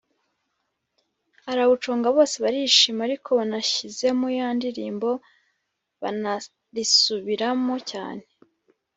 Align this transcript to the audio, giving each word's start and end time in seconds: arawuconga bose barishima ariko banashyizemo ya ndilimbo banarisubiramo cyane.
arawuconga 1.51 2.07
bose 2.17 2.35
barishima 2.43 2.99
ariko 3.07 3.29
banashyizemo 3.39 4.27
ya 4.37 4.47
ndilimbo 4.57 5.09
banarisubiramo 6.01 7.75
cyane. 7.91 8.23